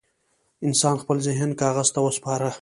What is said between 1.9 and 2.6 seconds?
ته وسپاره.